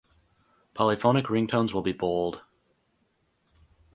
[0.73, 2.41] Polyphonic ringtones will be Bold.